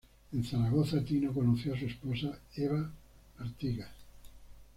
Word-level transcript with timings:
En 0.33 0.43
Zaragoza 0.43 1.05
Tino 1.05 1.31
conoció 1.31 1.75
a 1.75 1.77
su 1.77 1.85
esposa 1.85 2.39
Eva 2.55 2.91
Artigas. 3.37 3.91